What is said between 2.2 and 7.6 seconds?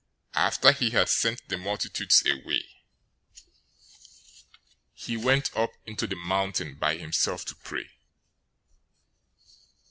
away, he went up into the mountain by himself to